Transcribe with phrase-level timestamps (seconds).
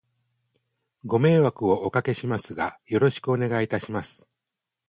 [1.05, 4.27] ご迷惑をお掛けしますが、よろしくお願いいたします。